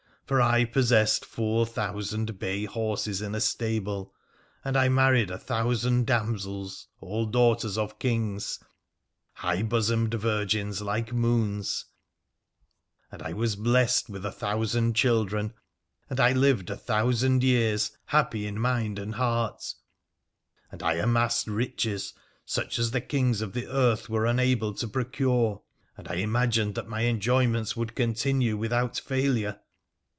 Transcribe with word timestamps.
For 0.27 0.41
I 0.41 0.63
possessed 0.63 1.25
four 1.25 1.65
thousand 1.65 2.39
bay 2.39 2.63
horses 2.63 3.21
in 3.21 3.35
a 3.35 3.41
stable; 3.41 4.13
and 4.63 4.77
I 4.77 4.87
married 4.87 5.29
a 5.29 5.37
thousand 5.37 6.07
damsels, 6.07 6.87
all 7.01 7.25
daughters 7.25 7.77
of 7.77 7.99
Kings, 7.99 8.57
high 9.33 9.61
bosomed 9.61 10.13
virgins, 10.13 10.81
like 10.81 11.11
moons; 11.11 11.83
and 13.11 13.21
I 13.21 13.33
was 13.33 13.57
blessed 13.57 14.09
with 14.09 14.25
a 14.25 14.31
thousand 14.31 14.93
children; 14.95 15.51
and 16.09 16.17
I 16.17 16.31
lived 16.31 16.69
a 16.69 16.77
thousand 16.77 17.43
years, 17.43 17.91
happy 18.05 18.47
in 18.47 18.57
mind 18.57 18.99
and 18.99 19.15
heart; 19.15 19.61
and 20.71 20.81
I 20.81 20.93
amassed 20.93 21.47
riches 21.47 22.13
such 22.45 22.79
as 22.79 22.91
the 22.91 23.01
Kings 23.01 23.41
of 23.41 23.51
the 23.51 23.67
earth 23.67 24.07
were 24.09 24.25
unable 24.25 24.73
to 24.75 24.87
procure, 24.87 25.61
and 25.97 26.07
I 26.07 26.13
imagined 26.15 26.75
that 26.75 26.87
my 26.87 27.01
enjoyments 27.03 27.75
would 27.75 27.95
continue 27.95 28.55
without 28.55 28.97
failure. 28.97 29.59